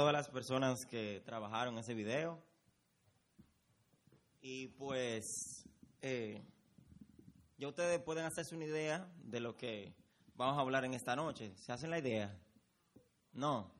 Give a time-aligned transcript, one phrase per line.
[0.00, 2.42] todas las personas que trabajaron ese video.
[4.40, 5.68] Y pues,
[6.00, 6.42] eh,
[7.58, 9.94] ya ustedes pueden hacerse una idea de lo que
[10.36, 11.54] vamos a hablar en esta noche.
[11.58, 12.34] ¿Se hacen la idea?
[13.34, 13.70] No.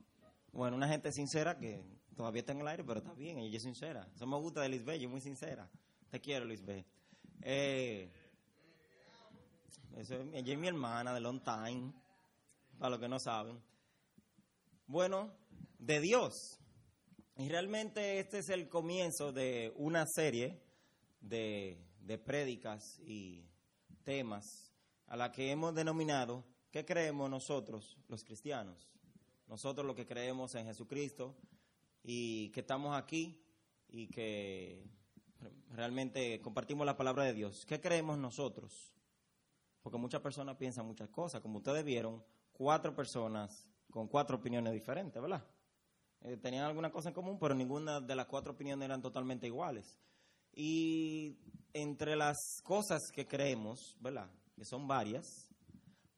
[0.53, 1.83] Bueno, una gente sincera que
[2.15, 4.07] todavía está en el aire, pero está bien, ella es sincera.
[4.15, 5.71] Eso me gusta de Lisbeth, es muy sincera.
[6.11, 6.85] Te quiero, Lisbeth.
[7.41, 8.13] Eh,
[9.97, 11.95] eso es- ella es mi hermana de long time,
[12.79, 13.59] para los que no saben.
[14.87, 15.40] Bueno,
[15.81, 16.61] de Dios.
[17.37, 20.63] Y realmente este es el comienzo de una serie
[21.21, 23.45] de, de prédicas y
[24.05, 24.73] temas
[25.07, 28.89] a la que hemos denominado ¿qué creemos nosotros, los cristianos?
[29.49, 31.37] Nosotros los que creemos en Jesucristo
[32.03, 33.43] y que estamos aquí
[33.89, 34.87] y que
[35.71, 37.67] realmente compartimos la palabra de Dios.
[37.67, 38.95] ¿Qué creemos nosotros?
[39.83, 41.41] Porque muchas personas piensan muchas cosas.
[41.41, 42.23] Como ustedes vieron,
[42.53, 45.45] cuatro personas con cuatro opiniones diferentes, ¿verdad?
[46.23, 49.99] Eh, tenían alguna cosa en común, pero ninguna de las cuatro opiniones eran totalmente iguales.
[50.53, 51.39] Y
[51.73, 54.31] entre las cosas que creemos, ¿verdad?
[54.55, 55.49] Que son varias,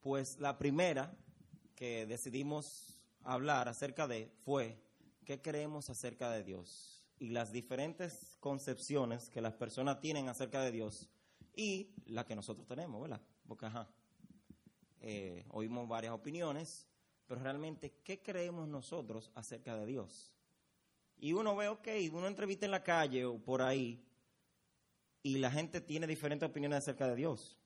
[0.01, 1.15] pues la primera
[1.77, 4.83] que decidimos hablar acerca de fue
[5.25, 10.73] qué creemos acerca de Dios y las diferentes concepciones que las personas tienen acerca de
[10.73, 11.09] Dios
[11.55, 13.21] y la que nosotros tenemos, ¿verdad?
[13.47, 13.89] Porque, ajá,
[15.01, 16.89] eh, oímos varias opiniones,
[17.33, 20.35] pero realmente, ¿qué creemos nosotros acerca de Dios?
[21.17, 24.05] Y uno ve, ok, uno entrevista en la calle o por ahí
[25.23, 27.57] y la gente tiene diferentes opiniones acerca de Dios.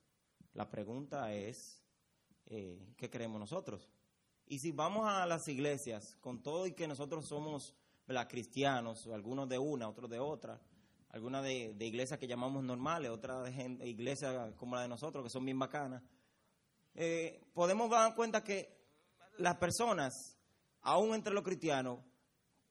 [0.53, 1.83] La pregunta es,
[2.45, 3.89] eh, ¿qué creemos nosotros?
[4.45, 7.75] Y si vamos a las iglesias, con todo y que nosotros somos
[8.07, 8.29] ¿verdad?
[8.29, 10.61] cristianos, algunos de una, otros de otra,
[11.09, 15.43] algunas de, iglesias que llamamos normales, otras de iglesias como la de nosotros, que son
[15.43, 16.01] bien bacanas,
[16.95, 18.76] eh, podemos dar cuenta que
[19.37, 20.37] las personas,
[20.81, 21.99] aún entre los cristianos,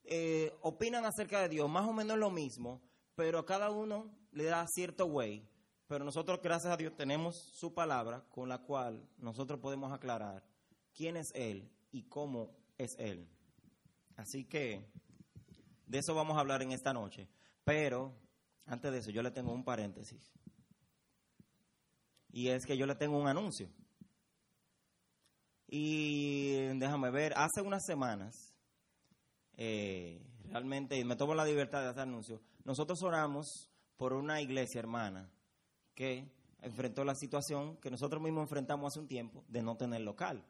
[0.04, 2.80] eh, opinan acerca de Dios más o menos lo mismo,
[3.14, 5.48] pero a cada uno le da cierto way.
[5.88, 10.44] Pero nosotros, gracias a Dios, tenemos su palabra con la cual nosotros podemos aclarar
[10.94, 13.28] quién es Él y cómo es Él.
[14.16, 14.84] Así que
[15.86, 17.28] de eso vamos a hablar en esta noche.
[17.64, 18.12] Pero
[18.66, 20.32] antes de eso, yo le tengo un paréntesis.
[22.30, 23.68] Y es que yo le tengo un anuncio.
[25.68, 28.54] Y déjame ver, hace unas semanas,
[29.56, 32.40] eh, realmente me tomo la libertad de hacer anuncio.
[32.64, 35.30] Nosotros oramos por una iglesia hermana
[35.94, 40.44] que enfrentó la situación que nosotros mismos enfrentamos hace un tiempo de no tener local.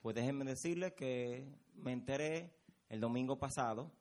[0.00, 2.54] Pues déjenme decirles que me enteré
[2.88, 3.92] el domingo pasado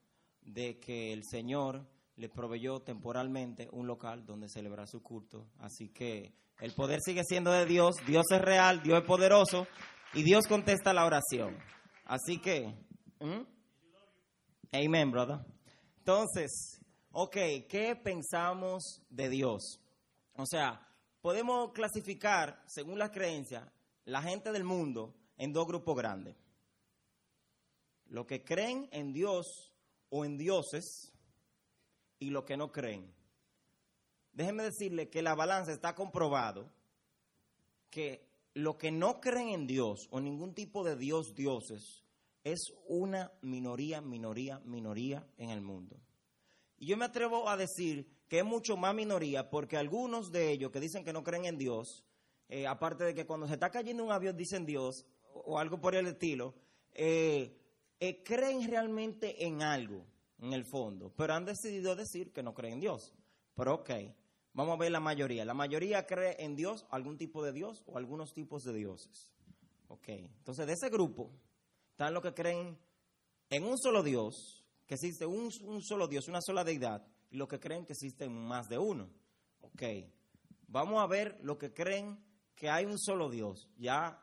[0.41, 1.85] de que el Señor
[2.15, 5.47] le proveyó temporalmente un local donde celebrar su culto.
[5.57, 9.67] Así que el poder sigue siendo de Dios, Dios es real, Dios es poderoso
[10.13, 11.57] y Dios contesta la oración.
[12.05, 12.73] Así que,
[13.19, 13.41] ¿mm?
[14.71, 15.39] amén, brother.
[15.99, 16.81] Entonces,
[17.11, 17.37] ok,
[17.69, 19.79] ¿qué pensamos de Dios?
[20.35, 20.85] O sea,
[21.21, 23.65] podemos clasificar, según las creencias,
[24.05, 26.35] la gente del mundo en dos grupos grandes.
[28.07, 29.71] Los que creen en Dios
[30.09, 31.13] o en dioses
[32.17, 33.13] y los que no creen.
[34.39, 36.71] Déjenme decirle que la balanza está comprobado
[37.89, 42.05] que los que no creen en Dios o ningún tipo de Dios, dioses,
[42.45, 45.99] es una minoría, minoría, minoría en el mundo.
[46.77, 50.71] Y yo me atrevo a decir que es mucho más minoría porque algunos de ellos
[50.71, 52.05] que dicen que no creen en Dios,
[52.47, 55.81] eh, aparte de que cuando se está cayendo un avión dicen Dios o, o algo
[55.81, 56.55] por el estilo,
[56.93, 57.57] eh,
[57.99, 60.05] eh, creen realmente en algo,
[60.41, 63.13] en el fondo, pero han decidido decir que no creen en Dios.
[63.53, 63.89] Pero ok,
[64.53, 65.45] vamos a ver la mayoría.
[65.45, 69.31] La mayoría cree en Dios, algún tipo de Dios o algunos tipos de dioses.
[69.87, 71.31] Ok, entonces de ese grupo
[71.91, 72.77] están los que creen
[73.49, 77.47] en un solo Dios, que existe un, un solo Dios, una sola deidad, y los
[77.47, 79.09] que creen que existen más de uno.
[79.61, 79.83] Ok,
[80.67, 82.23] vamos a ver los que creen
[82.55, 83.67] que hay un solo Dios.
[83.77, 84.21] Ya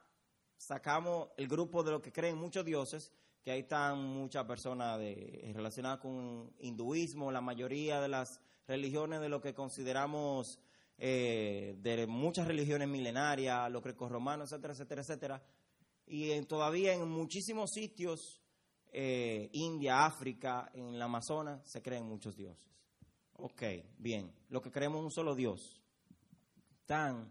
[0.57, 3.13] sacamos el grupo de los que creen muchos dioses,
[3.43, 9.41] que ahí están muchas personas relacionadas con hinduismo, la mayoría de las religiones de lo
[9.41, 10.59] que consideramos
[10.99, 15.43] eh, de muchas religiones milenarias, los grecorromanos, etcétera, etcétera, etcétera.
[16.07, 18.41] Y en- todavía en muchísimos sitios,
[18.93, 22.73] eh, India, África, en el Amazonas, se creen muchos dioses.
[23.35, 23.63] Ok,
[23.99, 24.33] bien.
[24.49, 25.83] Los que creemos en un solo Dios.
[26.81, 27.31] Están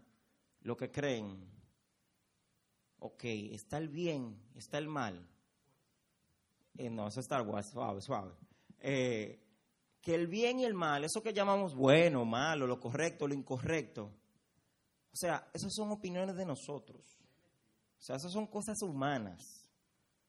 [0.60, 1.50] los que creen,
[2.98, 5.26] ok, está el bien, está el mal.
[6.76, 8.32] Eh, no, eso es Star suave, suave.
[8.80, 9.40] Eh,
[10.06, 14.04] que el bien y el mal, eso que llamamos bueno, malo, lo correcto, lo incorrecto,
[15.12, 17.18] o sea, esas son opiniones de nosotros.
[17.98, 19.68] O sea, esas son cosas humanas.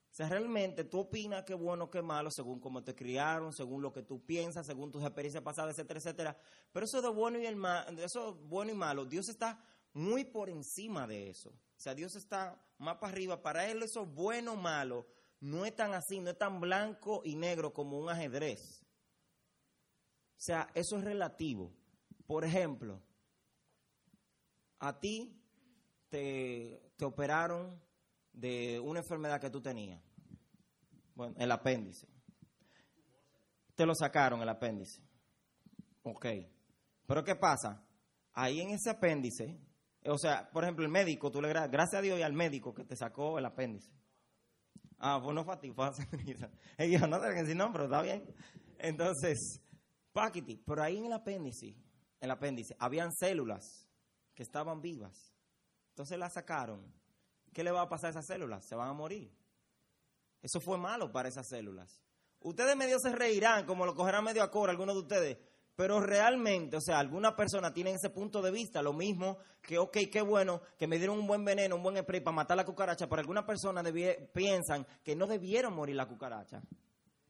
[0.09, 4.01] sea, realmente tú opinas qué bueno, qué malo, según cómo te criaron, según lo que
[4.01, 6.37] tú piensas, según tus experiencias pasadas, etcétera, etcétera.
[6.73, 7.63] Pero eso de bueno y el
[8.03, 9.63] eso bueno y malo, Dios está
[9.93, 11.51] muy por encima de eso.
[11.51, 13.43] O sea, Dios está más para arriba.
[13.43, 15.05] Para Él eso bueno o malo
[15.39, 18.86] no es tan así, no es tan blanco y negro como un ajedrez.
[20.37, 21.73] O sea, eso es relativo.
[22.27, 23.01] Por ejemplo,
[24.79, 25.35] a ti
[26.09, 27.81] te, te operaron
[28.33, 30.01] de una enfermedad que tú tenías.
[31.15, 32.07] Bueno, el apéndice.
[33.75, 35.01] Te lo sacaron el apéndice.
[36.03, 36.25] Ok.
[37.07, 37.83] Pero ¿qué pasa?
[38.33, 39.59] Ahí en ese apéndice,
[40.05, 42.83] o sea, por ejemplo, el médico, tú le gracias a Dios y al médico que
[42.83, 43.91] te sacó el apéndice.
[44.99, 45.91] Ah, bueno, fue a ti, fue a
[46.77, 48.23] Ellos no que decir no, pero está bien.
[48.79, 49.61] Entonces,
[50.65, 51.75] Pero ahí en el apéndice,
[52.19, 53.87] el apéndice, habían células
[54.33, 55.33] que estaban vivas.
[55.89, 56.93] Entonces las sacaron.
[57.53, 58.65] ¿Qué le va a pasar a esas células?
[58.65, 59.31] Se van a morir.
[60.41, 62.03] Eso fue malo para esas células.
[62.41, 65.37] Ustedes medio se reirán, como lo cogerán medio a algunos de ustedes,
[65.75, 69.97] pero realmente, o sea, alguna persona tiene ese punto de vista, lo mismo que, ok,
[70.11, 73.07] qué bueno, que me dieron un buen veneno, un buen spray para matar la cucaracha,
[73.07, 73.85] pero algunas personas
[74.33, 76.61] piensan que no debieron morir la cucaracha,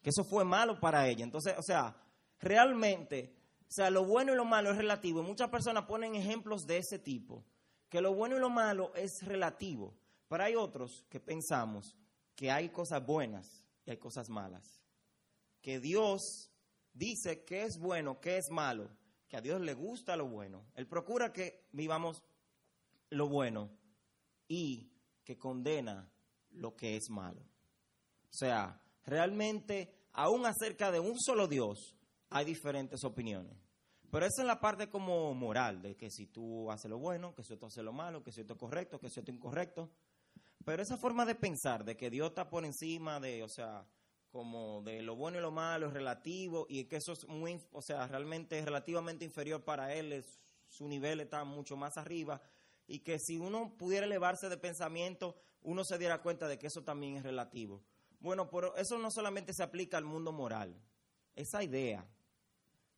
[0.02, 1.24] que eso fue malo para ella.
[1.24, 1.96] Entonces, o sea,
[2.40, 5.24] realmente, o sea, lo bueno y lo malo es relativo.
[5.24, 7.44] muchas personas ponen ejemplos de ese tipo,
[7.90, 9.96] que lo bueno y lo malo es relativo.
[10.28, 11.96] Pero hay otros que pensamos
[12.36, 14.82] que hay cosas buenas y hay cosas malas.
[15.62, 16.52] Que Dios
[16.94, 18.90] dice que es bueno, que es malo,
[19.28, 20.66] que a Dios le gusta lo bueno.
[20.76, 22.24] Él procura que vivamos
[23.10, 23.70] lo bueno
[24.48, 24.92] y
[25.24, 26.10] que condena
[26.52, 27.42] lo que es malo.
[27.42, 31.97] O sea, realmente, aún acerca de un solo Dios,
[32.30, 33.58] hay diferentes opiniones.
[34.10, 37.44] Pero esa es la parte como moral, de que si tú haces lo bueno, que
[37.44, 39.92] si tú haces lo malo, que si esto es correcto, que si esto es incorrecto.
[40.64, 43.86] Pero esa forma de pensar, de que Dios está por encima de, o sea,
[44.32, 47.82] como de lo bueno y lo malo es relativo y que eso es muy, o
[47.82, 50.24] sea, realmente es relativamente inferior para él,
[50.68, 52.42] su nivel está mucho más arriba
[52.86, 56.84] y que si uno pudiera elevarse de pensamiento, uno se diera cuenta de que eso
[56.84, 57.84] también es relativo.
[58.20, 60.82] Bueno, pero eso no solamente se aplica al mundo moral.
[61.36, 62.08] Esa idea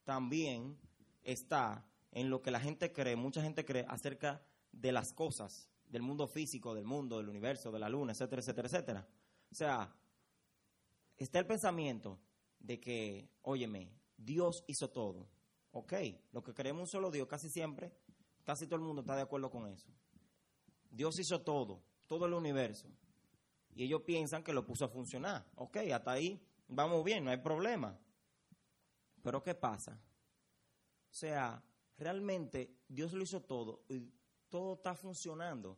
[0.09, 0.75] también
[1.21, 4.41] está en lo que la gente cree, mucha gente cree acerca
[4.71, 8.67] de las cosas del mundo físico, del mundo, del universo, de la luna, etcétera, etcétera,
[8.67, 9.07] etcétera.
[9.51, 9.95] O sea,
[11.15, 12.19] está el pensamiento
[12.57, 15.29] de que, óyeme, Dios hizo todo.
[15.73, 15.93] Ok,
[16.31, 17.91] lo que creemos un solo Dios, casi siempre,
[18.43, 19.91] casi todo el mundo está de acuerdo con eso.
[20.89, 22.87] Dios hizo todo, todo el universo.
[23.75, 25.45] Y ellos piensan que lo puso a funcionar.
[25.53, 27.95] Ok, hasta ahí vamos bien, no hay problema.
[29.21, 29.99] Pero ¿qué pasa?
[31.11, 31.63] O sea,
[31.97, 34.11] realmente Dios lo hizo todo y
[34.49, 35.77] todo está funcionando.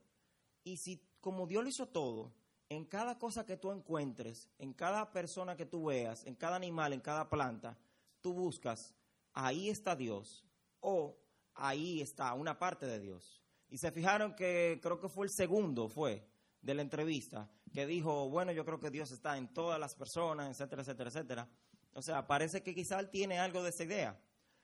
[0.63, 2.33] Y si como Dios lo hizo todo,
[2.69, 6.93] en cada cosa que tú encuentres, en cada persona que tú veas, en cada animal,
[6.93, 7.77] en cada planta,
[8.21, 8.95] tú buscas,
[9.33, 10.45] ahí está Dios
[10.79, 11.17] o
[11.53, 13.43] ahí está una parte de Dios.
[13.69, 16.27] Y se fijaron que creo que fue el segundo, fue,
[16.61, 20.49] de la entrevista, que dijo, bueno, yo creo que Dios está en todas las personas,
[20.49, 21.49] etcétera, etcétera, etcétera.
[21.93, 24.19] O sea, parece que quizá él tiene algo de esa idea.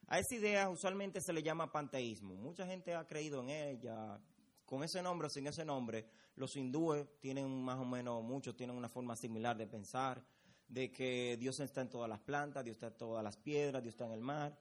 [0.08, 2.36] A esa idea usualmente se le llama panteísmo.
[2.36, 4.20] Mucha gente ha creído en ella,
[4.66, 6.08] con ese nombre o sin ese nombre.
[6.36, 10.24] Los hindúes tienen más o menos, muchos tienen una forma similar de pensar,
[10.68, 13.94] de que Dios está en todas las plantas, Dios está en todas las piedras, Dios
[13.96, 14.58] está en el mar.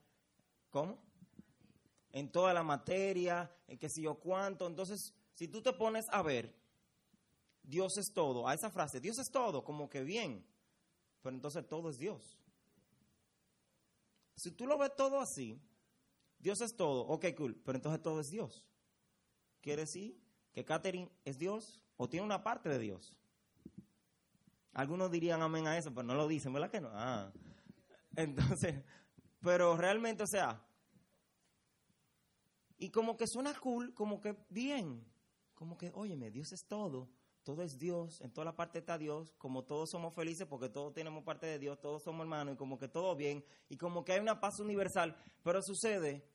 [0.71, 0.99] ¿Cómo?
[2.11, 4.67] En toda la materia, en qué sé yo cuánto.
[4.67, 6.53] Entonces, si tú te pones a ver,
[7.63, 10.47] Dios es todo, a esa frase, Dios es todo, como que bien,
[11.21, 12.39] pero entonces todo es Dios.
[14.37, 15.61] Si tú lo ves todo así,
[16.39, 18.67] Dios es todo, ok, cool, pero entonces todo es Dios.
[19.63, 20.21] Quiere decir
[20.53, 23.17] que Catherine es Dios o tiene una parte de Dios.
[24.73, 26.91] Algunos dirían amén a eso, pero no lo dicen, ¿verdad que no?
[26.93, 27.33] Ah.
[28.15, 28.85] Entonces,
[29.41, 30.63] pero realmente, o sea,
[32.79, 35.03] y como que suena cool, como que bien,
[35.55, 37.09] como que, óyeme, Dios es todo
[37.47, 40.93] todo es Dios, en toda la parte está Dios, como todos somos felices porque todos
[40.93, 44.15] tenemos parte de Dios, todos somos hermanos y como que todo bien y como que
[44.15, 46.29] hay una paz universal, pero sucede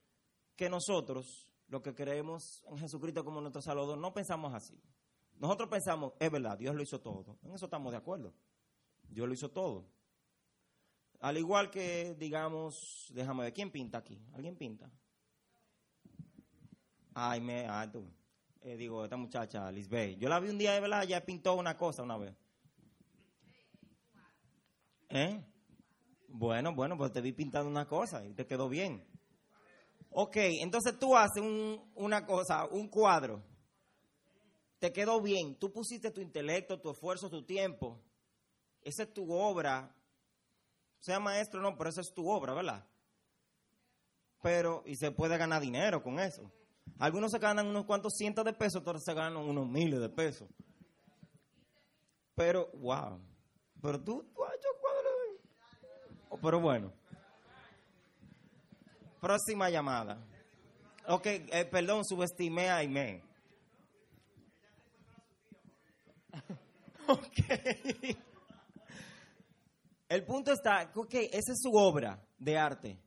[0.56, 4.82] que nosotros, lo que creemos en Jesucristo como nuestro Salvador, no pensamos así.
[5.36, 8.34] Nosotros pensamos, es verdad, Dios lo hizo todo, en eso estamos de acuerdo,
[9.10, 9.90] Dios lo hizo todo.
[11.20, 14.18] Al igual que, digamos, déjame ver, ¿quién pinta aquí?
[14.32, 14.90] ¿Alguien pinta?
[17.14, 18.10] Ay, me, ay, tú.
[18.64, 20.20] Eh, digo, esta muchacha, Lisbeth.
[20.20, 22.36] Yo la vi un día, de verdad, ya pintó una cosa una vez.
[25.10, 25.44] ¿Eh?
[26.28, 29.04] Bueno, bueno, pues te vi pintando una cosa y te quedó bien.
[30.12, 31.44] Ok, entonces tú haces
[31.96, 33.44] una cosa, un cuadro.
[34.78, 35.56] Te quedó bien.
[35.56, 38.00] Tú pusiste tu intelecto, tu esfuerzo, tu tiempo.
[38.84, 39.96] esa es tu obra,
[41.00, 42.88] sea maestro no, pero esa es tu obra, ¿verdad?
[44.44, 46.52] Pero, y se puede ganar dinero con eso.
[47.00, 50.48] Algunos se ganan unos cuantos cientos de pesos, otros se ganan unos miles de pesos.
[52.36, 53.20] Pero, wow.
[53.82, 55.10] Pero tú, has hecho cuadro.
[56.30, 56.94] Oh, pero bueno.
[59.20, 60.24] Próxima llamada.
[61.08, 63.24] Ok, eh, perdón, subestimé a Aime.
[67.08, 68.18] ok.
[70.12, 73.00] El punto está, ok, esa es su obra de arte,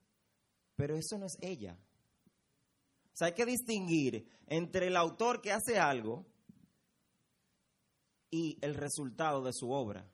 [0.75, 1.77] pero eso no es ella.
[3.15, 6.27] O sea, hay que distinguir entre el autor que hace algo
[8.29, 10.05] y el resultado de su obra.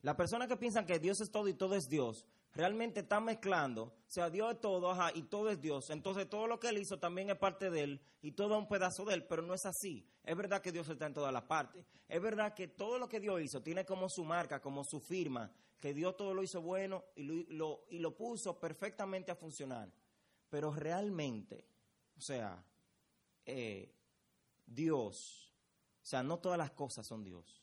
[0.00, 3.82] La persona que piensa que Dios es todo y todo es Dios, realmente está mezclando,
[3.82, 5.90] o sea, Dios es todo, ajá, y todo es Dios.
[5.90, 8.68] Entonces todo lo que él hizo también es parte de él y todo es un
[8.68, 10.08] pedazo de él, pero no es así.
[10.24, 11.84] Es verdad que Dios está en todas las partes.
[12.08, 15.52] Es verdad que todo lo que Dios hizo tiene como su marca, como su firma,
[15.78, 19.92] que Dios todo lo hizo bueno y lo, y lo puso perfectamente a funcionar.
[20.48, 21.66] Pero realmente,
[22.16, 22.64] o sea,
[23.44, 23.94] eh,
[24.66, 25.54] Dios,
[26.02, 27.62] o sea, no todas las cosas son Dios.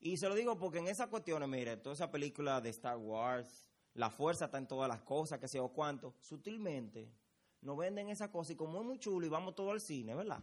[0.00, 3.68] Y se lo digo porque en esas cuestiones, mire, toda esa película de Star Wars,
[3.94, 7.12] la fuerza está en todas las cosas, que sé o cuánto, sutilmente
[7.60, 10.42] nos venden esa cosa y como es muy chulo y vamos todo al cine, ¿verdad?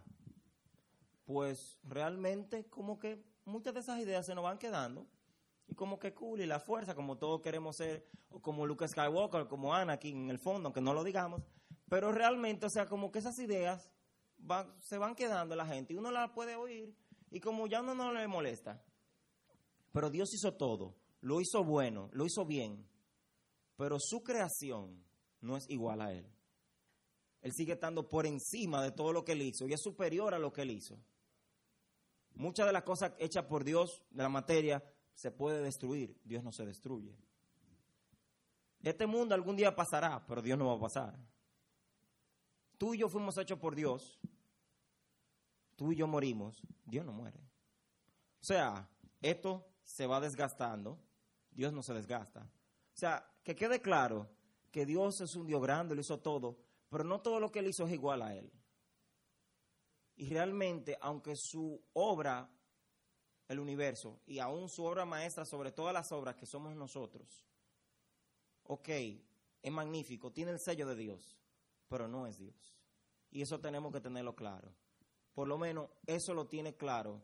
[1.25, 5.05] Pues realmente como que muchas de esas ideas se nos van quedando
[5.69, 9.47] y como que cool y la fuerza, como todos queremos ser, o como Luke Skywalker,
[9.47, 11.43] como Ana aquí en el fondo, aunque no lo digamos,
[11.87, 13.91] pero realmente, o sea, como que esas ideas
[14.79, 16.95] se van quedando en la gente y uno las puede oír
[17.29, 18.83] y como ya uno no le molesta.
[19.91, 22.87] Pero Dios hizo todo, lo hizo bueno, lo hizo bien,
[23.75, 25.03] pero su creación
[25.41, 26.25] no es igual a Él.
[27.41, 30.39] Él sigue estando por encima de todo lo que Él hizo y es superior a
[30.39, 30.97] lo que Él hizo.
[32.33, 34.83] Muchas de las cosas hechas por Dios de la materia
[35.19, 37.13] se puede destruir, Dios no se destruye.
[38.81, 41.19] Este mundo algún día pasará, pero Dios no va a pasar.
[42.77, 44.17] Tú y yo fuimos hechos por Dios.
[45.75, 47.37] Tú y yo morimos, Dios no muere.
[47.37, 48.89] O sea,
[49.21, 50.97] esto se va desgastando,
[51.51, 52.43] Dios no se desgasta.
[52.43, 54.29] O sea, que quede claro
[54.71, 57.67] que Dios es un Dios grande, lo hizo todo, pero no todo lo que él
[57.67, 58.49] hizo es igual a él.
[60.15, 62.49] Y realmente, aunque su obra,
[63.49, 67.45] el universo, y aún su obra maestra sobre todas las obras que somos nosotros,
[68.63, 68.89] ok,
[69.61, 71.37] es magnífico, tiene el sello de Dios,
[71.89, 72.77] pero no es Dios.
[73.31, 74.73] Y eso tenemos que tenerlo claro.
[75.33, 77.21] Por lo menos eso lo tiene claro,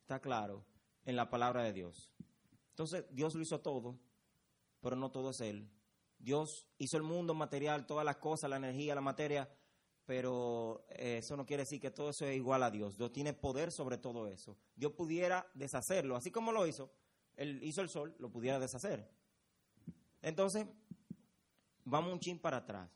[0.00, 0.64] está claro
[1.04, 2.10] en la palabra de Dios.
[2.70, 3.98] Entonces, Dios lo hizo todo,
[4.80, 5.70] pero no todo es Él.
[6.18, 9.48] Dios hizo el mundo material, todas las cosas, la energía, la materia,
[10.06, 12.96] pero eh, eso no quiere decir que todo eso es igual a Dios.
[12.96, 14.56] Dios tiene poder sobre todo eso.
[14.76, 16.90] Dios pudiera deshacerlo, así como lo hizo.
[17.34, 19.10] Él hizo el sol, lo pudiera deshacer.
[20.22, 20.66] Entonces,
[21.84, 22.88] vamos un chin para atrás.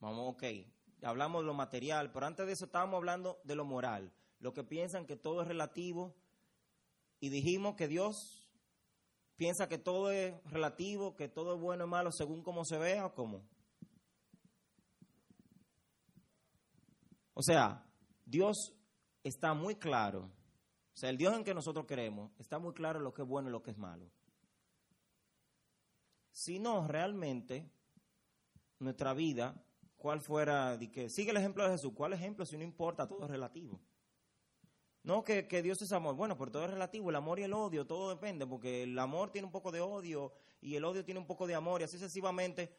[0.00, 0.42] Vamos, ok,
[1.02, 4.12] hablamos de lo material, pero antes de eso estábamos hablando de lo moral.
[4.40, 6.16] Lo que piensan que todo es relativo
[7.20, 8.50] y dijimos que Dios
[9.36, 13.06] piensa que todo es relativo, que todo es bueno y malo según cómo se vea
[13.06, 13.44] o cómo.
[17.42, 17.84] O sea,
[18.24, 18.72] Dios
[19.24, 23.12] está muy claro, o sea, el Dios en que nosotros creemos está muy claro lo
[23.12, 24.08] que es bueno y lo que es malo.
[26.30, 27.68] Si no, realmente,
[28.78, 29.60] nuestra vida,
[29.96, 33.24] cuál fuera, de que, sigue el ejemplo de Jesús, ¿cuál ejemplo si no importa, todo
[33.24, 33.80] es relativo?
[35.02, 36.14] No, que, Dios es amor.
[36.14, 37.10] Bueno, pero todo es relativo.
[37.10, 40.32] El amor y el odio, todo depende, porque el amor tiene un poco de odio
[40.60, 42.72] y el odio tiene un poco de amor y así sucesivamente.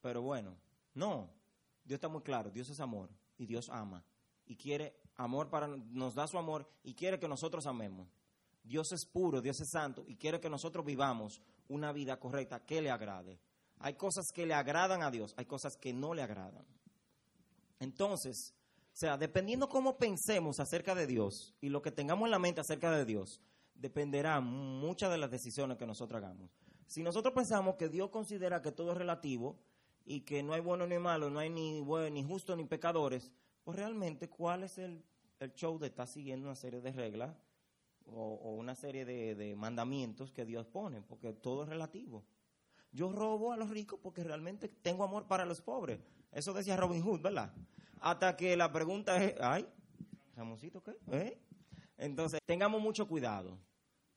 [0.00, 0.56] Pero bueno,
[0.94, 1.37] no.
[1.88, 2.50] Dios está muy claro.
[2.50, 4.04] Dios es amor y Dios ama.
[4.44, 8.06] Y quiere amor para, nos da su amor y quiere que nosotros amemos.
[8.62, 12.82] Dios es puro, Dios es santo y quiere que nosotros vivamos una vida correcta que
[12.82, 13.40] le agrade.
[13.78, 16.66] Hay cosas que le agradan a Dios, hay cosas que no le agradan.
[17.80, 18.54] Entonces,
[18.92, 22.60] o sea, dependiendo cómo pensemos acerca de Dios y lo que tengamos en la mente
[22.60, 23.40] acerca de Dios,
[23.74, 26.50] dependerá muchas de las decisiones que nosotros hagamos.
[26.86, 29.58] Si nosotros pensamos que Dios considera que todo es relativo
[30.10, 33.30] y que no hay bueno ni malo, no hay ni bueno, ni justo, ni pecadores,
[33.62, 35.04] pues realmente, ¿cuál es el,
[35.54, 37.36] show de estar siguiendo una serie de reglas
[38.06, 41.02] o, una serie de, mandamientos que Dios pone?
[41.02, 42.24] Porque todo es relativo.
[42.90, 46.00] Yo robo a los ricos porque realmente tengo amor para los pobres.
[46.32, 47.52] Eso decía Robin Hood, ¿verdad?
[48.00, 49.68] hasta que la pregunta es, ay,
[50.34, 50.96] Ramoncito, ¿qué?
[51.12, 51.38] ¿Eh?
[51.98, 53.58] Entonces, tengamos mucho cuidado.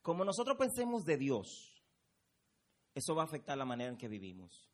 [0.01, 1.83] Como nosotros pensemos de Dios,
[2.95, 4.70] eso va a afectar la manera en que vivimos.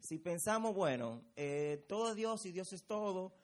[0.00, 3.34] Si pensamos, bueno, eh, todo es Dios y Dios es todo,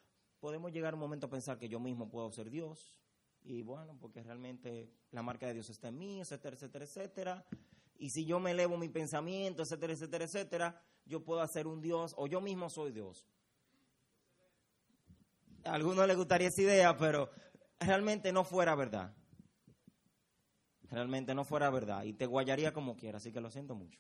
[0.41, 2.99] podemos llegar un momento a pensar que yo mismo puedo ser Dios
[3.43, 7.47] y bueno, porque realmente la marca de Dios está en mí, etcétera, etcétera, etcétera.
[7.99, 12.15] Y si yo me elevo mi pensamiento, etcétera, etcétera, etcétera, yo puedo hacer un Dios
[12.17, 13.27] o yo mismo soy Dios.
[15.65, 17.31] A algunos les gustaría esa idea, pero
[17.79, 19.15] realmente no fuera verdad.
[20.89, 22.05] Realmente no fuera verdad.
[22.05, 23.99] Y te guayaría como quiera, así que lo siento mucho.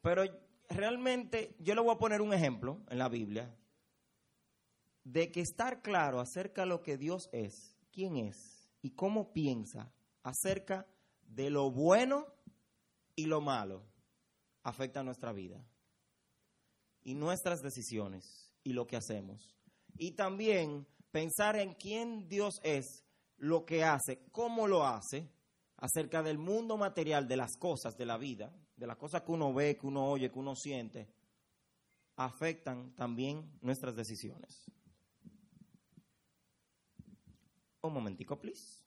[0.00, 0.24] Pero
[0.68, 3.54] realmente yo le voy a poner un ejemplo en la Biblia
[5.04, 9.92] de que estar claro acerca de lo que Dios es, quién es y cómo piensa
[10.22, 10.86] acerca
[11.22, 12.26] de lo bueno
[13.16, 13.84] y lo malo
[14.62, 15.64] afecta nuestra vida
[17.02, 19.56] y nuestras decisiones y lo que hacemos.
[19.96, 23.04] Y también pensar en quién Dios es,
[23.38, 25.30] lo que hace, cómo lo hace,
[25.76, 29.52] acerca del mundo material, de las cosas de la vida, de las cosas que uno
[29.52, 31.08] ve, que uno oye, que uno siente,
[32.16, 34.70] afectan también nuestras decisiones.
[37.82, 38.84] Un momentico, please.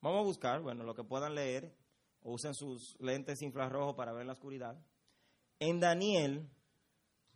[0.00, 1.76] Vamos a buscar, bueno, lo que puedan leer,
[2.22, 4.80] o usen sus lentes infrarrojos para ver la oscuridad.
[5.58, 6.48] En Daniel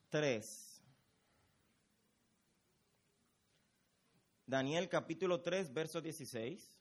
[0.08, 0.82] 3.
[4.46, 6.75] Daniel capítulo 3, verso 16.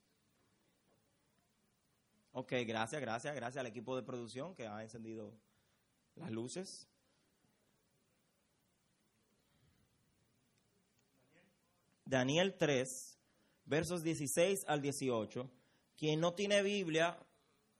[2.38, 5.40] Ok, gracias, gracias, gracias al equipo de producción que ha encendido
[6.16, 6.86] las luces.
[12.04, 13.18] Daniel 3,
[13.64, 15.50] versos 16 al 18.
[15.96, 17.18] Quien no tiene Biblia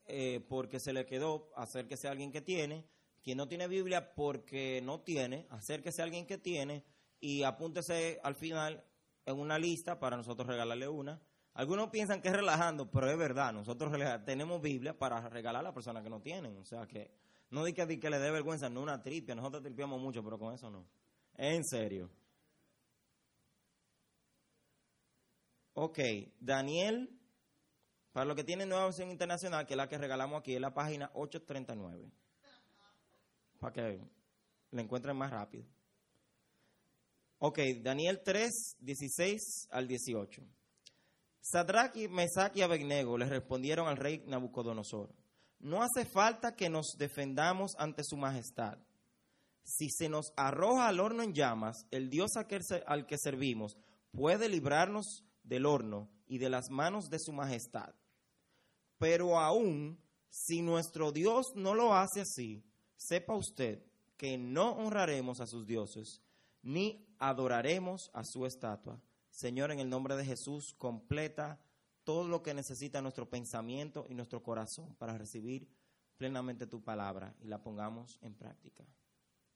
[0.06, 2.86] eh, porque se le quedó, acérquese a alguien que tiene.
[3.24, 6.86] Quien no tiene Biblia porque no tiene, acérquese a alguien que tiene
[7.20, 8.86] y apúntese al final
[9.26, 11.22] en una lista para nosotros regalarle una.
[11.56, 13.92] Algunos piensan que es relajando, pero es verdad, nosotros
[14.26, 16.58] tenemos Biblia para regalar a las personas que no tienen.
[16.58, 17.10] O sea que
[17.50, 20.54] no di que, que le dé vergüenza, no una tripia, nosotros tripiamos mucho, pero con
[20.54, 20.86] eso no.
[21.36, 22.10] En serio.
[25.76, 26.00] Ok,
[26.42, 27.10] Daniel,
[28.12, 30.74] para lo que tiene Nueva Versión Internacional, que es la que regalamos aquí, es la
[30.74, 32.12] página 839.
[33.60, 34.02] Para que
[34.72, 35.66] la encuentren más rápido.
[37.40, 40.42] Ok, Daniel 3, 16 al 18.
[41.48, 45.14] Sadrach, Mesach y Abednego le respondieron al rey Nabucodonosor:
[45.60, 48.80] No hace falta que nos defendamos ante su majestad.
[49.64, 53.78] Si se nos arroja al horno en llamas, el Dios al que servimos
[54.12, 57.94] puede librarnos del horno y de las manos de su majestad.
[58.98, 62.64] Pero aún si nuestro Dios no lo hace así,
[62.96, 63.84] sepa usted
[64.18, 66.24] que no honraremos a sus dioses,
[66.64, 69.00] ni adoraremos a su estatua.
[69.36, 71.60] Señor, en el nombre de Jesús, completa
[72.06, 75.68] todo lo que necesita nuestro pensamiento y nuestro corazón para recibir
[76.16, 78.86] plenamente tu palabra y la pongamos en práctica.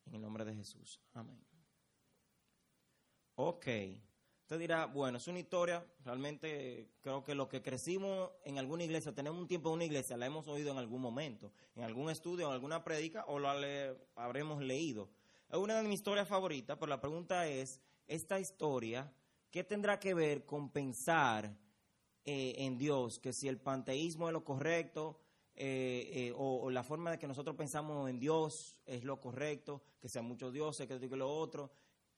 [0.05, 0.99] En el nombre de Jesús.
[1.13, 1.41] Amén.
[3.35, 3.67] Ok.
[4.41, 9.15] Usted dirá, bueno, es una historia, realmente creo que lo que crecimos en alguna iglesia,
[9.15, 12.47] tenemos un tiempo en una iglesia, la hemos oído en algún momento, en algún estudio,
[12.47, 15.09] en alguna prédica, o la habremos leído.
[15.49, 19.13] Es una de mis historias favoritas, pero la pregunta es, esta historia,
[19.51, 21.55] ¿qué tendrá que ver con pensar
[22.25, 23.19] eh, en Dios?
[23.19, 25.19] Que si el panteísmo es lo correcto,
[25.55, 30.07] eh, eh, o, la forma de que nosotros pensamos en Dios es lo correcto, que
[30.07, 31.71] sean muchos dioses, que lo otro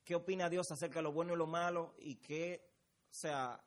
[0.03, 2.69] qué opina Dios acerca de lo bueno y lo malo y qué,
[3.09, 3.63] sea,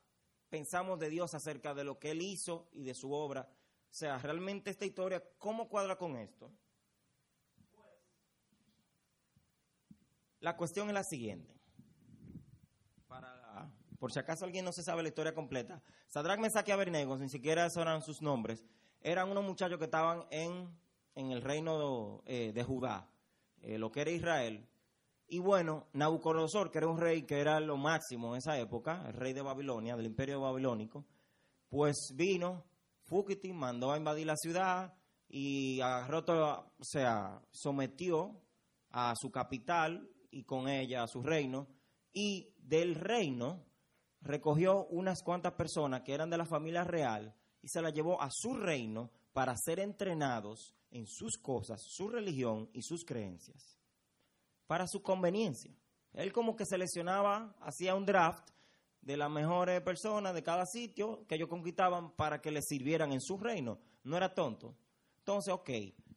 [0.49, 3.49] pensamos de Dios acerca de lo que Él hizo y de su obra.
[3.89, 6.51] O sea, realmente esta historia, ¿cómo cuadra con esto?
[10.41, 11.54] La cuestión es la siguiente.
[13.99, 17.29] Por si acaso alguien no se sabe la historia completa, Sadrach, Mesach y Abednego, ni
[17.29, 18.63] siquiera eran sus nombres,
[19.01, 20.69] eran unos muchachos que estaban en,
[21.15, 23.09] en el reino de, eh, Judá,
[23.61, 24.67] eh, lo que era Israel,
[25.27, 29.13] y bueno, Nabucodonosor, que era un rey que era lo máximo en esa época, el
[29.13, 31.05] rey de Babilonia, del imperio babilónico,
[31.67, 32.63] pues vino,
[33.05, 34.93] Fukiti mandó a invadir la ciudad
[35.27, 36.23] y agarró
[36.77, 38.39] o sea, sometió
[38.91, 41.67] a su capital y con ella a su reino,
[42.13, 43.65] y del reino
[44.25, 48.29] recogió unas cuantas personas que eran de la familia real y se las llevó a
[48.29, 53.75] su reino para ser entrenados en sus cosas, su religión y sus creencias
[54.67, 55.71] para su conveniencia.
[56.13, 58.49] Él como que seleccionaba, hacía un draft
[59.01, 63.21] de las mejores personas de cada sitio que ellos conquistaban para que les sirvieran en
[63.21, 63.79] su reino.
[64.03, 64.75] No era tonto.
[65.19, 65.69] Entonces, ok,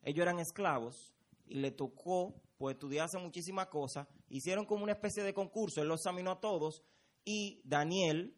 [0.03, 1.14] ellos eran esclavos
[1.47, 4.07] y le tocó pues estudiarse muchísimas cosas.
[4.29, 6.83] Hicieron como una especie de concurso, él los examinó a todos
[7.29, 8.35] y Daniel,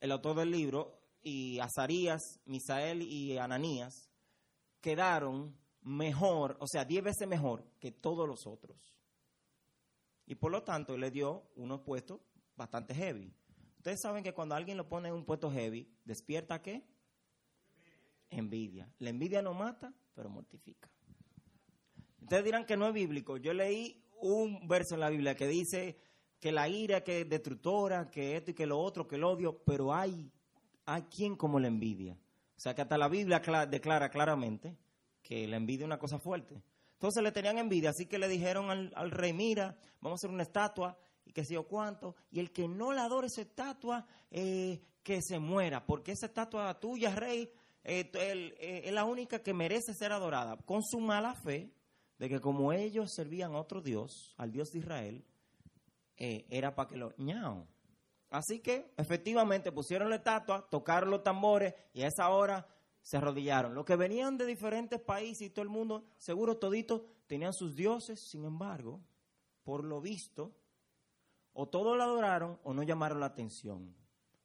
[0.00, 4.10] el autor del libro, y Azarías, Misael y Ananías
[4.82, 8.94] quedaron mejor, o sea, diez veces mejor que todos los otros.
[10.26, 12.20] Y por lo tanto le dio unos puestos
[12.54, 13.34] bastante heavy.
[13.78, 16.86] Ustedes saben que cuando alguien lo pone en un puesto heavy, ¿despierta qué?
[18.28, 18.92] Envidia.
[18.98, 20.90] La envidia no mata, pero mortifica.
[22.20, 23.38] Ustedes dirán que no es bíblico.
[23.38, 25.98] Yo leí un verso en la Biblia que dice
[26.44, 29.62] que la ira que es destructora, que esto y que lo otro, que el odio,
[29.64, 30.30] pero hay,
[30.84, 32.18] hay quien como la envidia.
[32.54, 34.76] O sea que hasta la Biblia declara claramente
[35.22, 36.62] que la envidia es una cosa fuerte.
[36.92, 40.42] Entonces le tenían envidia, así que le dijeron al, rey, mira, vamos a hacer una
[40.42, 44.82] estatua y que sé yo cuánto, y el que no le adore esa estatua, eh,
[45.02, 47.50] que se muera, porque esa estatua tuya, rey,
[47.84, 51.72] eh, eh, es la única que merece ser adorada, con su mala fe
[52.18, 55.24] de que como ellos servían a otro Dios, al Dios de Israel,
[56.16, 57.66] era para que lo ñao.
[58.30, 62.66] Así que efectivamente pusieron la estatua, tocaron los tambores y a esa hora
[63.00, 63.74] se arrodillaron.
[63.74, 68.20] Los que venían de diferentes países y todo el mundo, seguro toditos, tenían sus dioses,
[68.20, 69.00] sin embargo,
[69.62, 70.56] por lo visto,
[71.52, 73.94] o todos la adoraron o no llamaron la atención.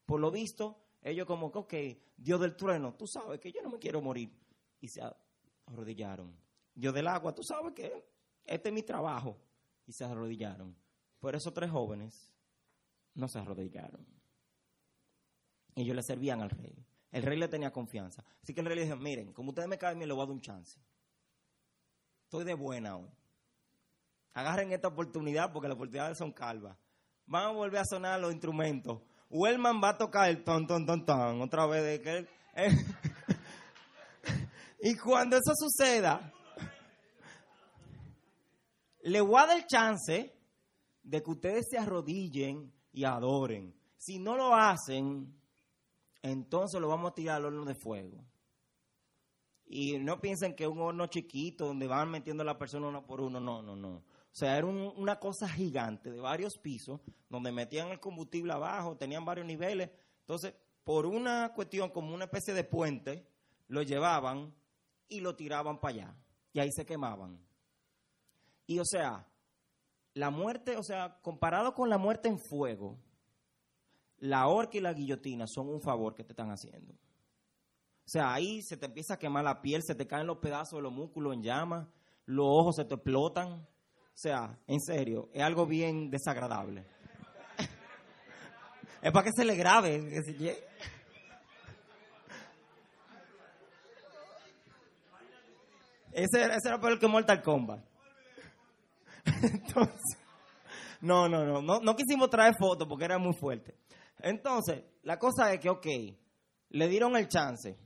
[0.06, 1.74] Por lo visto, ellos como que, ok,
[2.18, 4.32] Dios del trueno, tú sabes que yo no me quiero morir.
[4.82, 5.02] Y se
[5.66, 6.36] arrodillaron.
[6.74, 8.06] Dios del agua, tú sabes que
[8.46, 9.38] este es mi trabajo.
[9.86, 10.76] Y se arrodillaron.
[11.20, 12.34] Por esos tres jóvenes
[13.14, 14.06] no se arrodillaron.
[15.76, 16.86] Ellos le servían al rey.
[17.12, 18.24] El rey le tenía confianza.
[18.42, 20.26] Así que el rey le dijo, miren, como ustedes me caen bien, le voy a
[20.26, 20.80] dar un chance.
[22.24, 23.10] Estoy de buena hoy.
[24.34, 26.78] Agarren esta oportunidad porque las oportunidades son calvas.
[27.26, 29.02] Van a volver a sonar los instrumentos.
[29.30, 31.84] Wellman va a tocar el ton, ton, ton, ton, otra vez.
[31.84, 32.72] De que eh.
[34.82, 36.32] y cuando eso suceda,
[39.02, 40.39] le voy a dar el chance
[41.10, 43.74] de que ustedes se arrodillen y adoren.
[43.98, 45.36] Si no lo hacen,
[46.22, 48.24] entonces lo vamos a tirar al horno de fuego.
[49.66, 53.06] Y no piensen que es un horno chiquito donde van metiendo a la persona uno
[53.06, 53.96] por uno, no, no, no.
[53.98, 59.26] O sea, era una cosa gigante de varios pisos donde metían el combustible abajo, tenían
[59.26, 59.90] varios niveles.
[60.22, 63.28] Entonces, por una cuestión como una especie de puente,
[63.68, 64.54] lo llevaban
[65.08, 66.16] y lo tiraban para allá.
[66.54, 67.40] Y ahí se quemaban.
[68.68, 69.29] Y o sea,
[70.14, 72.98] la muerte, o sea, comparado con la muerte en fuego,
[74.18, 76.94] la horca y la guillotina son un favor que te están haciendo.
[76.94, 80.80] O sea, ahí se te empieza a quemar la piel, se te caen los pedazos
[80.80, 81.88] de los músculos en llamas,
[82.26, 83.52] los ojos se te explotan.
[83.52, 86.86] O sea, en serio, es algo bien desagradable.
[89.02, 90.18] es para que se le grave.
[96.12, 97.86] Ese, ese era el que Mortal Kombat.
[99.44, 100.18] Entonces,
[101.02, 103.76] no, no, no, no, no quisimos traer fotos porque era muy fuerte.
[104.20, 105.88] Entonces, la cosa es que, ok,
[106.70, 107.78] le dieron el chance.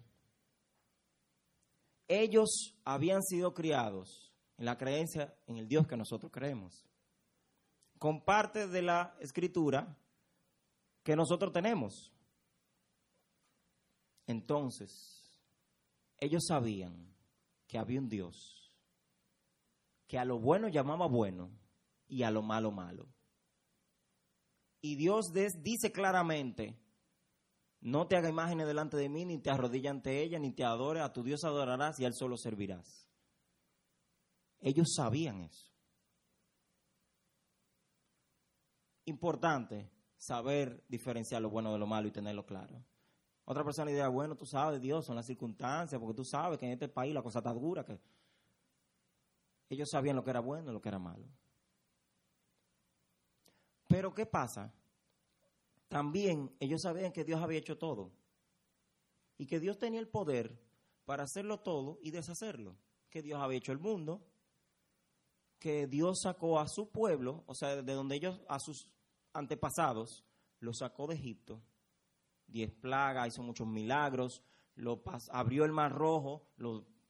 [2.07, 6.85] Ellos habían sido criados en la creencia en el Dios que nosotros creemos,
[7.97, 9.97] con parte de la escritura
[11.03, 12.11] que nosotros tenemos.
[14.25, 15.23] Entonces,
[16.19, 17.13] ellos sabían
[17.67, 18.62] que había un Dios
[20.13, 21.49] que a lo bueno llamaba bueno
[22.07, 23.07] y a lo malo malo.
[24.79, 26.79] Y Dios dice claramente,
[27.81, 31.01] no te haga imágenes delante de mí, ni te arrodilla ante ella, ni te adore,
[31.01, 33.09] a tu Dios adorarás y a él solo servirás.
[34.59, 35.73] Ellos sabían eso.
[39.05, 42.85] Importante saber diferenciar lo bueno de lo malo y tenerlo claro.
[43.45, 46.73] Otra persona dirá, bueno, tú sabes, Dios, son las circunstancias, porque tú sabes que en
[46.73, 47.99] este país la cosa está dura, que
[49.69, 51.27] ellos sabían lo que era bueno y lo que era malo.
[53.87, 54.73] Pero ¿qué pasa?
[55.87, 58.11] También ellos sabían que Dios había hecho todo
[59.37, 60.59] y que Dios tenía el poder
[61.05, 62.77] para hacerlo todo y deshacerlo.
[63.09, 64.25] Que Dios había hecho el mundo,
[65.59, 68.89] que Dios sacó a su pueblo, o sea, de donde ellos, a sus
[69.33, 70.25] antepasados,
[70.59, 71.61] lo sacó de Egipto.
[72.47, 74.41] Diez plagas, hizo muchos milagros,
[74.75, 76.47] lo abrió el mar rojo,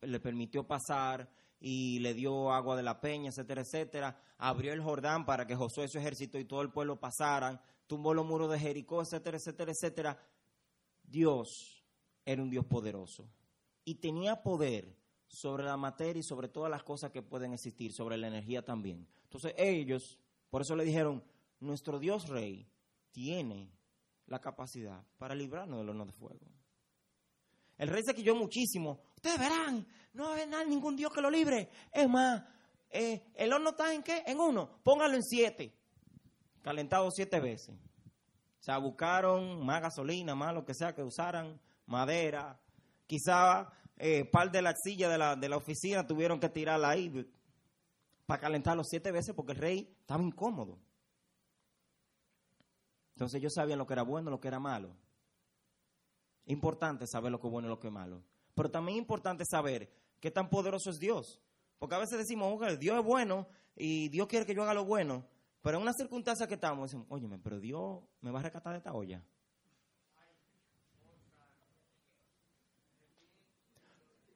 [0.02, 1.30] le permitió pasar,
[1.66, 4.20] y le dio agua de la peña, etcétera, etcétera.
[4.36, 7.58] Abrió el Jordán para que Josué, su ejército y todo el pueblo pasaran.
[7.86, 10.22] Tumbó los muros de Jericó, etcétera, etcétera, etcétera.
[11.02, 11.82] Dios
[12.26, 13.30] era un Dios poderoso
[13.82, 14.94] y tenía poder
[15.26, 19.08] sobre la materia y sobre todas las cosas que pueden existir, sobre la energía también.
[19.22, 20.18] Entonces ellos,
[20.50, 21.24] por eso le dijeron,
[21.60, 22.68] nuestro Dios Rey
[23.10, 23.72] tiene
[24.26, 26.46] la capacidad para librarnos del horno de fuego.
[27.78, 29.00] El rey se quilló muchísimo.
[29.16, 31.70] Ustedes verán, no va a haber ningún Dios que lo libre.
[31.92, 32.44] Es más,
[32.90, 34.22] eh, el horno está en qué?
[34.26, 34.78] En uno.
[34.82, 35.76] Póngalo en siete.
[36.62, 37.74] Calentado siete veces.
[37.74, 42.58] O sea, buscaron más gasolina, más lo que sea que usaran, madera.
[43.06, 47.30] Quizá eh, par de la silla de la, de la oficina tuvieron que tirarla ahí
[48.26, 50.78] para calentarlo siete veces porque el rey estaba incómodo.
[53.14, 54.96] Entonces ellos sabían lo que era bueno lo que era malo.
[56.46, 58.22] Importante saber lo que es bueno y lo que es malo.
[58.54, 61.40] Pero también es importante saber qué tan poderoso es Dios.
[61.78, 64.84] Porque a veces decimos, oye, Dios es bueno y Dios quiere que yo haga lo
[64.84, 65.26] bueno.
[65.62, 68.78] Pero en una circunstancia que estamos, decimos, oye, pero Dios me va a rescatar de
[68.78, 69.22] esta olla.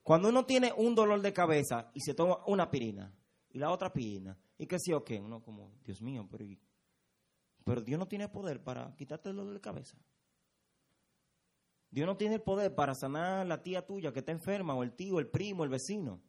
[0.02, 3.12] Cuando uno tiene un dolor de cabeza y se toma una pirina
[3.50, 6.46] y la otra pirina, y que sí o qué, uno como, Dios mío, pero,
[7.62, 9.98] pero Dios no tiene poder para quitarte el dolor de cabeza.
[11.90, 14.82] Dios no tiene el poder para sanar a la tía tuya que está enferma, o
[14.82, 16.20] el tío, el primo, el vecino.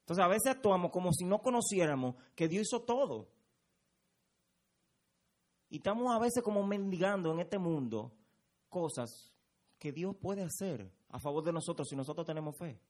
[0.00, 3.30] Entonces a veces actuamos como si no conociéramos que Dios hizo todo.
[5.70, 8.14] Y estamos a veces como mendigando en este mundo
[8.68, 9.34] cosas
[9.78, 12.80] que Dios puede hacer a favor de nosotros si nosotros tenemos fe.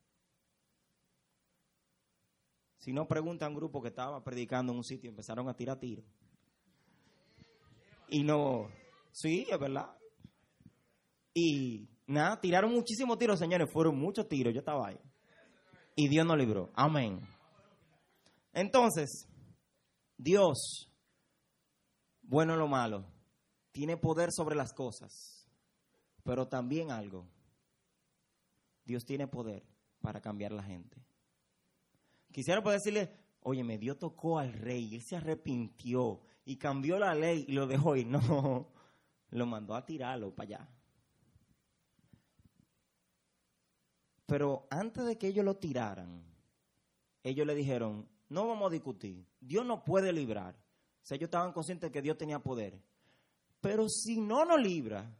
[2.79, 5.79] Si no, pregunta a un grupo que estaba predicando en un sitio empezaron a tirar
[5.79, 6.05] tiros.
[8.09, 8.69] Y no,
[9.11, 9.98] sí, es verdad.
[11.41, 14.99] Y nada, tiraron muchísimos tiros, señores, fueron muchos tiros, yo estaba ahí.
[15.95, 16.71] Y Dios nos libró.
[16.75, 17.21] Amén.
[18.53, 19.29] Entonces,
[20.17, 20.91] Dios,
[22.23, 23.05] bueno o lo malo,
[23.71, 25.49] tiene poder sobre las cosas,
[26.25, 27.29] pero también algo
[28.85, 29.65] Dios tiene poder
[30.01, 31.01] para cambiar la gente.
[32.33, 37.15] Quisiera poder decirle, oye, me Dios tocó al rey, él se arrepintió y cambió la
[37.15, 38.07] ley y lo dejó ir.
[38.09, 38.73] No,
[39.31, 40.78] lo mandó a tirarlo para allá.
[44.29, 46.23] Pero antes de que ellos lo tiraran,
[47.23, 50.55] ellos le dijeron, no vamos a discutir, Dios no puede librar.
[50.55, 52.79] O sea, ellos estaban conscientes de que Dios tenía poder.
[53.63, 55.11] Pero si no nos libra,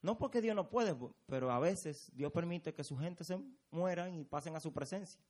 [0.00, 3.38] no porque Dios no puede, pero a veces Dios permite que su gente se
[3.70, 5.20] mueran y pasen a su presencia.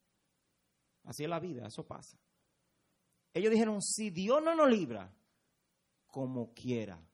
[1.03, 2.17] Así es la vida, eso pasa.
[3.35, 5.13] Ellos dijeron, si Dios no nos libra,
[6.07, 7.05] como quiera,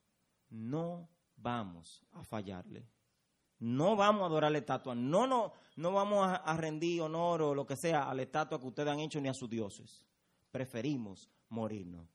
[0.51, 2.87] no vamos a fallarle.
[3.65, 7.65] No vamos a adorar la estatua, no, no, no vamos a, rendir honor o lo
[7.65, 10.07] que sea a la estatua que ustedes han hecho ni a sus dioses.
[10.51, 12.07] Preferimos morirnos.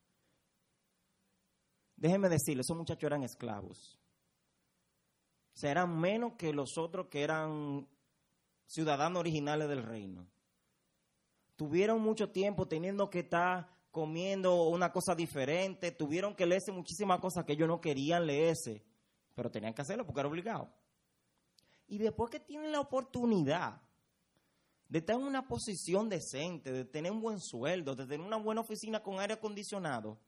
[1.96, 4.00] Déjenme decirles, esos muchachos eran esclavos
[5.60, 7.86] serán menos que los otros que eran
[8.66, 10.26] ciudadanos originales del reino.
[11.58, 17.44] Tuvieron mucho tiempo teniendo que estar comiendo una cosa diferente, tuvieron que leerse muchísimas cosas
[17.44, 18.86] que ellos no querían leerse,
[19.36, 20.72] pero tenían que hacerlo porque era obligado.
[21.90, 23.82] Y después que tienen la oportunidad
[24.88, 28.62] de estar en una posición decente, de tener un buen sueldo, de tener una buena
[28.62, 30.20] oficina con aire acondicionado,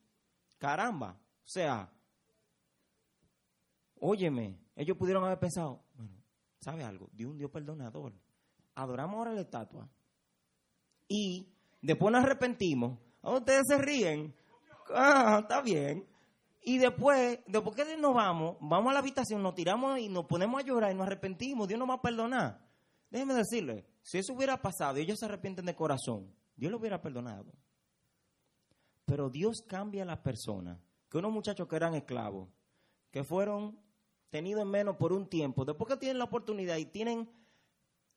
[0.57, 1.91] caramba, o sea,
[3.99, 6.21] óyeme, ellos pudieron haber pensado, bueno,
[6.59, 7.09] ¿sabe algo?
[7.13, 8.13] Dios Dios perdonador.
[8.75, 9.89] Adoramos ahora la estatua.
[11.07, 11.47] Y
[11.81, 12.97] después nos arrepentimos.
[13.21, 14.33] Ustedes se ríen.
[14.93, 16.07] Ah, está bien.
[16.61, 20.61] Y después, después que nos vamos, vamos a la habitación, nos tiramos y nos ponemos
[20.61, 21.67] a llorar y nos arrepentimos.
[21.67, 22.61] Dios nos va a perdonar.
[23.09, 27.01] Déjenme decirle, si eso hubiera pasado y ellos se arrepienten de corazón, Dios lo hubiera
[27.01, 27.51] perdonado.
[29.05, 30.79] Pero Dios cambia a las personas.
[31.09, 32.47] Que unos muchachos que eran esclavos,
[33.09, 33.77] que fueron
[34.29, 37.29] tenido en menos por un tiempo, después que tienen la oportunidad y tienen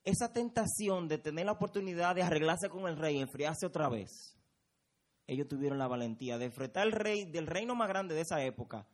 [0.04, 4.38] esa tentación de tener la oportunidad de arreglarse con el rey y enfriarse otra vez,
[5.26, 8.86] ellos tuvieron la valentía de enfrentar al rey del reino más grande de esa época,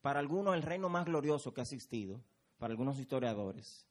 [0.00, 2.22] para algunos el reino más glorioso que ha existido,
[2.58, 3.86] para algunos historiadores.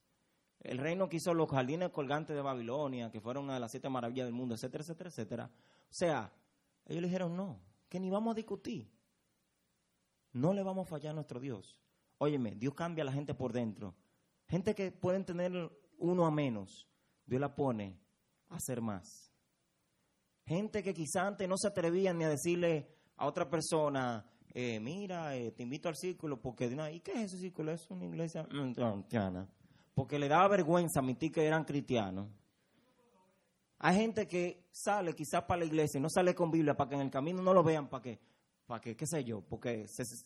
[0.60, 4.26] El reino que hizo los jardines colgantes de Babilonia, que fueron de las siete maravillas
[4.26, 5.52] del mundo, etcétera, etcétera, etcétera.
[5.90, 6.34] O sea,
[6.86, 8.92] ellos le dijeron, no, que ni vamos a discutir.
[10.34, 11.80] No le vamos a fallar a nuestro Dios.
[12.18, 13.96] Óyeme, Dios cambia a la gente por dentro.
[14.48, 16.88] Gente que pueden tener uno a menos,
[17.26, 18.00] Dios la pone
[18.50, 19.27] a hacer más.
[20.48, 25.36] Gente que quizá antes no se atrevían ni a decirle a otra persona, eh, mira,
[25.36, 27.74] eh, te invito al círculo, porque, ¿y qué es ese círculo?
[27.74, 29.46] Es una iglesia cristiana.
[29.94, 32.30] Porque le daba vergüenza admitir que eran cristianos.
[33.80, 36.96] Hay gente que sale quizás para la iglesia y no sale con Biblia para que
[36.96, 38.20] en el camino no lo vean, para que,
[38.66, 39.86] para que, qué sé yo, porque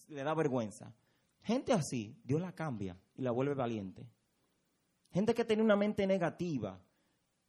[0.10, 0.94] le da vergüenza.
[1.42, 4.08] Gente así, Dios la cambia y la vuelve valiente.
[5.12, 6.80] Gente que tiene una mente negativa,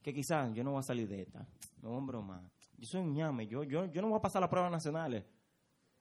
[0.01, 1.47] que quizás yo no voy a salir de esta,
[1.81, 2.41] no voy a bromar.
[2.83, 5.23] Yo soy ñame, yo, yo, yo no voy a pasar las pruebas nacionales.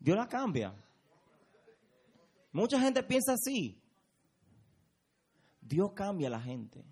[0.00, 0.74] Dios la cambia.
[2.50, 3.80] Mucha gente piensa así.
[5.60, 6.84] Dios cambia a la gente.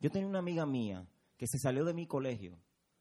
[0.00, 2.58] Yo tenía una amiga mía que se salió de mi colegio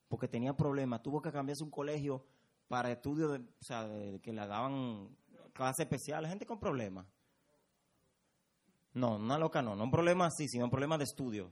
[0.07, 2.23] porque tenía problemas, tuvo que cambiarse un colegio
[2.67, 5.17] para estudios, de, o sea, de, que le daban
[5.51, 7.07] clase especial, gente con problemas.
[8.93, 11.49] No, una loca no, no un problema así, sino un problema de estudio.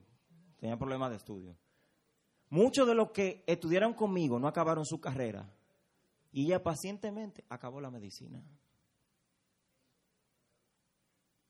[0.59, 1.57] Tenía problemas de estudio.
[2.51, 5.49] Muchos de los que estudiaron conmigo no acabaron su carrera.
[6.33, 8.43] Y ella pacientemente acabó la medicina.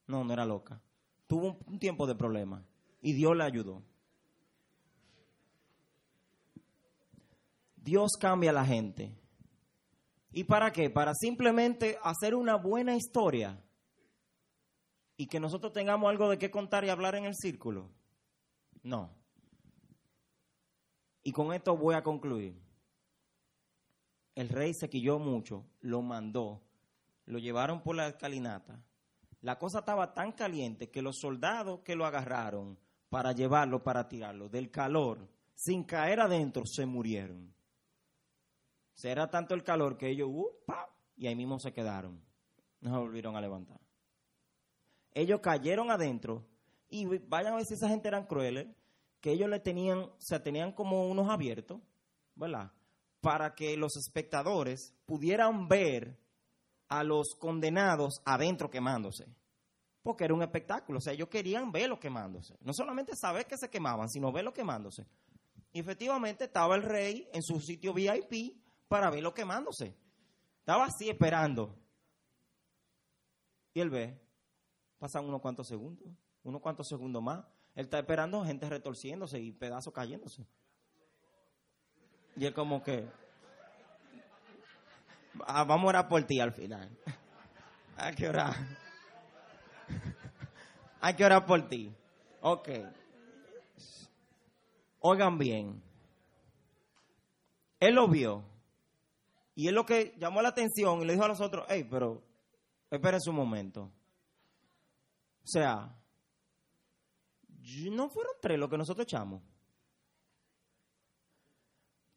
[0.06, 0.80] No, no era loca.
[1.26, 2.64] Tuvo un tiempo de problema
[3.02, 3.82] y Dios la ayudó.
[7.78, 9.18] Dios cambia a la gente.
[10.32, 10.92] ¿Y para qué?
[10.92, 13.60] Para simplemente hacer una buena historia
[15.18, 17.90] y que nosotros tengamos algo de qué contar y hablar en el círculo.
[18.84, 19.21] No.
[21.24, 22.60] Y con esto voy a concluir.
[24.36, 26.62] El rey se quilló mucho, lo mandó,
[27.26, 28.82] lo llevaron por la escalinata.
[29.42, 32.78] La cosa estaba tan caliente que los soldados que lo agarraron
[33.10, 37.54] para llevarlo, para tirarlo, del calor, sin caer adentro, se murieron.
[38.94, 40.48] Será tanto el calor que ellos, uh,
[41.18, 42.22] y ahí mismo se quedaron.
[42.80, 43.80] No se volvieron a levantar.
[45.14, 46.46] Ellos cayeron adentro
[46.90, 48.68] y vayan a ver si esa gente eran crueles,
[49.22, 51.80] que ellos le tenían, o sea, tenían como unos abiertos,
[52.36, 52.72] ¿verdad?
[53.22, 56.20] Para que los espectadores pudieran ver
[56.88, 59.28] a los condenados adentro quemándose.
[60.02, 62.58] Porque era un espectáculo, o sea, ellos querían verlos quemándose.
[62.62, 65.06] No solamente saber que se quemaban, sino verlos quemándose.
[65.72, 68.58] Y efectivamente estaba el rey en su sitio VIP
[68.88, 69.96] para verlo quemándose.
[70.60, 71.78] Estaba así esperando.
[73.74, 74.20] Y él ve,
[74.98, 76.08] pasan unos cuantos segundos,
[76.44, 77.46] unos cuantos segundos más.
[77.76, 80.46] Él está esperando gente retorciéndose y pedazos cayéndose.
[82.36, 83.08] Y él como que,
[85.46, 86.90] ah, vamos a orar por ti al final.
[87.98, 88.56] Hay que orar.
[91.02, 91.94] Hay que orar por ti.
[92.42, 92.70] Ok.
[95.00, 95.82] Oigan bien.
[97.80, 98.44] Él lo vio.
[99.56, 102.24] Y es lo que llamó la atención y le dijo a nosotros, hey, pero
[102.90, 103.92] esperen un momento.
[105.44, 105.96] O sea,
[107.90, 109.42] no fueron tres los que nosotros echamos.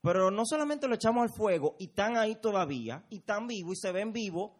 [0.00, 3.80] Pero no solamente lo echamos al fuego y están ahí todavía, y están vivos y
[3.80, 4.52] se ven vivos,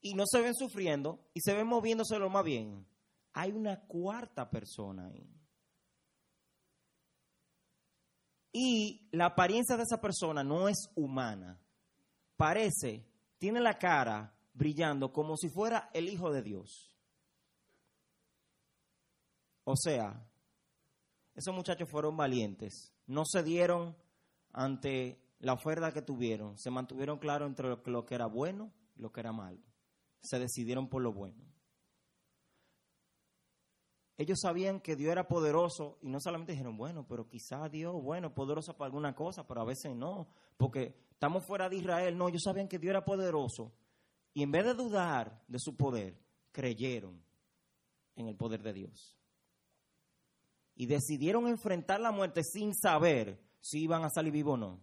[0.00, 2.86] y no se ven sufriendo, y se ven moviéndose lo más bien.
[3.32, 5.28] Hay una cuarta persona ahí.
[8.52, 11.62] Y la apariencia de esa persona no es humana
[12.42, 13.06] parece,
[13.38, 16.91] tiene la cara brillando como si fuera el Hijo de Dios.
[19.64, 20.28] O sea,
[21.34, 23.96] esos muchachos fueron valientes, no se dieron
[24.52, 29.12] ante la oferta que tuvieron, se mantuvieron claros entre lo que era bueno y lo
[29.12, 29.60] que era malo.
[30.20, 31.42] Se decidieron por lo bueno.
[34.18, 38.34] Ellos sabían que Dios era poderoso y no solamente dijeron, bueno, pero quizá Dios, bueno,
[38.34, 42.16] poderoso para alguna cosa, pero a veces no, porque estamos fuera de Israel.
[42.16, 43.72] No, ellos sabían que Dios era poderoso
[44.34, 46.20] y en vez de dudar de su poder,
[46.52, 47.20] creyeron
[48.14, 49.18] en el poder de Dios.
[50.74, 54.80] Y decidieron enfrentar la muerte sin saber si iban a salir vivos o no.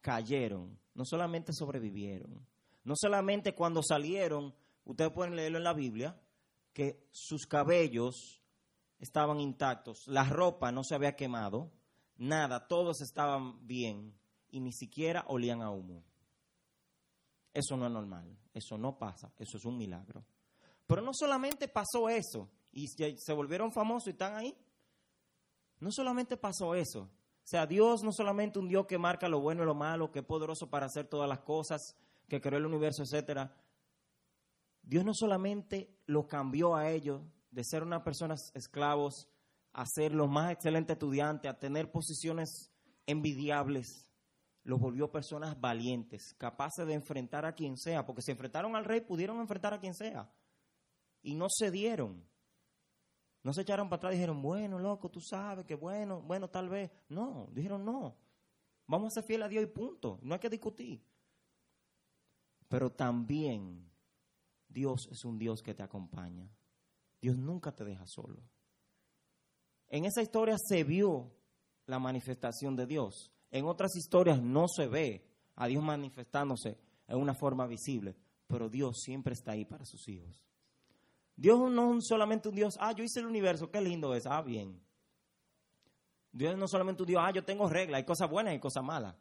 [0.00, 2.46] Cayeron, no solamente sobrevivieron,
[2.84, 6.20] no solamente cuando salieron, ustedes pueden leerlo en la Biblia,
[6.72, 8.42] que sus cabellos
[8.98, 11.72] estaban intactos, la ropa no se había quemado,
[12.16, 14.14] nada, todos estaban bien
[14.50, 16.04] y ni siquiera olían a humo.
[17.52, 20.24] Eso no es normal, eso no pasa, eso es un milagro.
[20.86, 24.56] Pero no solamente pasó eso y se volvieron famosos y están ahí.
[25.80, 27.02] No solamente pasó eso.
[27.02, 30.18] O sea, Dios no solamente un Dios que marca lo bueno y lo malo, que
[30.18, 31.96] es poderoso para hacer todas las cosas,
[32.28, 33.54] que creó el universo, etcétera.
[34.82, 39.28] Dios no solamente lo cambió a ellos de ser unas personas esclavos
[39.72, 42.72] a ser los más excelentes estudiantes, a tener posiciones
[43.06, 44.08] envidiables,
[44.64, 49.02] los volvió personas valientes, capaces de enfrentar a quien sea, porque se enfrentaron al rey,
[49.02, 50.32] pudieron enfrentar a quien sea,
[51.22, 52.26] y no se dieron.
[53.46, 56.90] No se echaron para atrás dijeron, bueno, loco, tú sabes que bueno, bueno, tal vez.
[57.08, 58.16] No, dijeron, no,
[58.88, 61.00] vamos a ser fieles a Dios y punto, no hay que discutir.
[62.66, 63.88] Pero también
[64.66, 66.50] Dios es un Dios que te acompaña.
[67.20, 68.42] Dios nunca te deja solo.
[69.86, 71.30] En esa historia se vio
[71.86, 73.32] la manifestación de Dios.
[73.52, 78.16] En otras historias no se ve a Dios manifestándose en una forma visible,
[78.48, 80.44] pero Dios siempre está ahí para sus hijos.
[81.36, 84.40] Dios no es solamente un Dios, ah, yo hice el universo, qué lindo es, ah,
[84.42, 84.82] bien.
[86.32, 88.82] Dios no es solamente un Dios, ah, yo tengo reglas, hay cosas buenas y cosas
[88.82, 89.14] malas.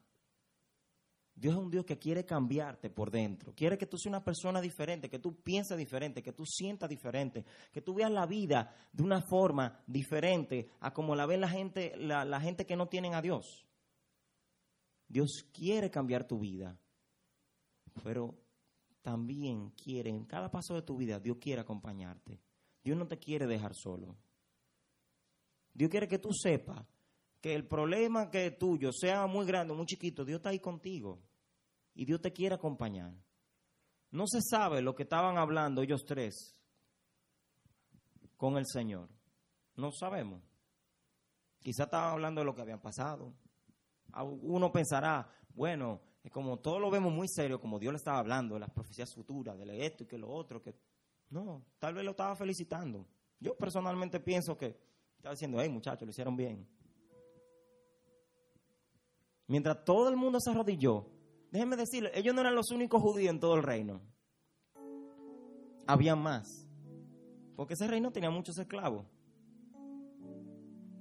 [1.36, 3.54] Dios es un Dios que quiere cambiarte por dentro.
[3.54, 7.44] Quiere que tú seas una persona diferente, que tú pienses diferente, que tú sientas diferente,
[7.74, 11.94] que tú veas la vida de una forma diferente a como la ve la gente,
[11.98, 13.66] la, gente que no tienen a Dios.
[15.10, 16.80] Dios quiere cambiar tu vida,
[18.02, 18.34] pero
[19.06, 22.42] también quiere, en cada paso de tu vida, Dios quiere acompañarte.
[22.84, 24.16] Dios no te quiere dejar solo.
[25.76, 26.84] Dios quiere que tú sepas
[27.40, 30.60] que el problema que es tuyo sea muy grande o muy chiquito, Dios está ahí
[30.60, 31.22] contigo
[31.94, 33.14] y Dios te quiere acompañar.
[34.10, 36.60] No se sabe lo que estaban hablando ellos tres
[38.36, 39.08] con el Señor?
[39.76, 40.42] No sabemos.
[41.60, 43.36] Quizá estaba hablando de lo que habían pasado.
[44.42, 48.56] Uno pensará, bueno, es como todo lo vemos muy serio, como Dios le estaba hablando
[48.56, 50.74] de las profecías futuras, de esto y que lo otro, que
[51.30, 53.06] no, tal vez lo estaba felicitando.
[53.40, 54.76] Yo personalmente pienso que
[55.18, 56.68] estaba diciendo, hey muchachos, lo hicieron bien.
[59.46, 61.06] Mientras todo el mundo se arrodilló,
[61.52, 64.02] déjenme decirle, ellos no eran los únicos judíos en todo el reino.
[65.86, 66.68] Había más.
[67.56, 69.06] Porque ese reino tenía muchos esclavos.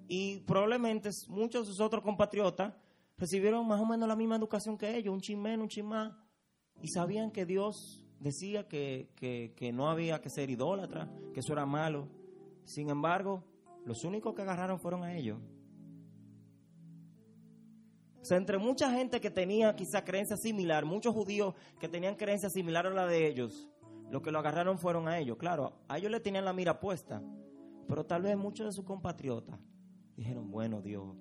[0.07, 2.75] Y probablemente muchos de sus otros compatriotas
[3.17, 6.13] recibieron más o menos la misma educación que ellos, un chin menos, un chin más.
[6.83, 11.67] Y sabían que Dios decía que, que no había que ser idólatra, que eso era
[11.67, 12.09] malo.
[12.65, 13.45] Sin embargo,
[13.85, 15.39] los únicos que agarraron fueron a ellos.
[18.21, 22.49] O sea, entre mucha gente que tenía quizá creencia similar, muchos judíos que tenían creencia
[22.49, 23.71] similar a la de ellos,
[24.11, 25.37] los que lo agarraron fueron a ellos.
[25.37, 27.23] Claro, a ellos le tenían la mira puesta,
[27.87, 29.61] pero tal vez muchos de sus compatriotas
[30.17, 31.15] dijeron, bueno Dios,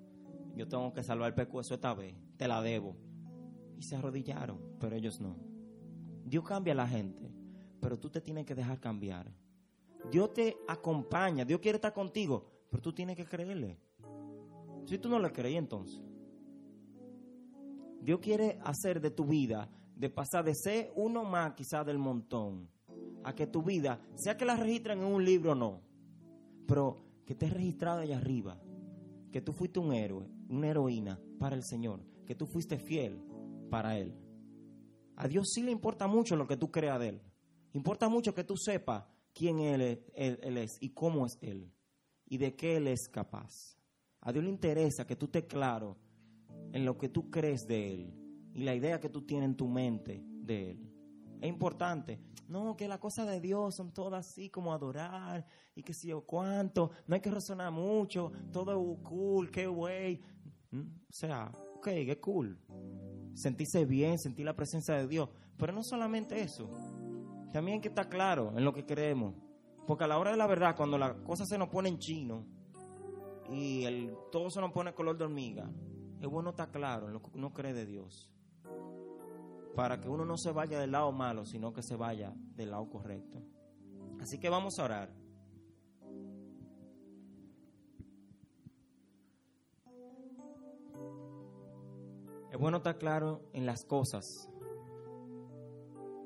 [0.56, 2.96] yo tengo que salvar el pecueso esta vez, te la debo.
[3.76, 5.36] Y se arrodillaron, pero ellos no.
[6.24, 7.30] Dios cambia a la gente,
[7.80, 9.30] pero tú te tienes que dejar cambiar.
[10.10, 13.78] Dios te acompaña, Dios quiere estar contigo, pero tú tienes que creerle.
[14.86, 16.00] Si tú no le creí entonces.
[18.00, 22.68] Dios quiere hacer de tu vida, de pasar de ser uno más quizás del montón,
[23.24, 25.80] a que tu vida, sea que la registren en un libro o no,
[26.66, 28.60] pero que esté registrado allá arriba,
[29.32, 33.22] que tú fuiste un héroe, una heroína para el Señor, que tú fuiste fiel
[33.70, 34.14] para Él.
[35.16, 37.22] A Dios sí le importa mucho lo que tú creas de Él.
[37.72, 41.72] Importa mucho que tú sepas quién él es y cómo es Él
[42.26, 43.76] y de qué Él es capaz.
[44.20, 45.98] A Dios le interesa que tú estés claro
[46.72, 48.14] en lo que tú crees de Él
[48.54, 50.90] y la idea que tú tienes en tu mente de Él.
[51.40, 52.20] Es importante.
[52.48, 56.22] No, que las cosas de Dios son todas así como adorar y que si o
[56.22, 56.90] cuánto.
[57.06, 58.32] No hay que razonar mucho.
[58.52, 60.20] Todo es cool, qué güey.
[60.74, 60.80] ¿Mm?
[61.08, 62.58] O sea, ok, qué cool.
[63.34, 65.28] Sentirse bien, sentir la presencia de Dios.
[65.56, 66.68] Pero no solamente eso.
[67.52, 69.34] También que estar claro en lo que creemos.
[69.86, 72.44] Porque a la hora de la verdad, cuando las cosas se nos ponen chino
[73.50, 75.70] y todo se nos pone color de hormiga,
[76.20, 78.32] es bueno estar claro en lo que uno cree de Dios.
[79.76, 82.88] Para que uno no se vaya del lado malo, sino que se vaya del lado
[82.88, 83.42] correcto.
[84.20, 85.23] Así que vamos a orar.
[92.54, 94.48] Es bueno estar claro en las cosas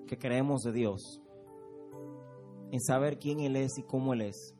[0.06, 1.22] que creemos de Dios,
[2.70, 4.54] en saber quién Él es y cómo Él es.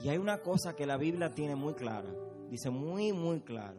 [0.00, 2.08] Y hay una cosa que la Biblia tiene muy clara,
[2.48, 3.78] dice muy, muy claro.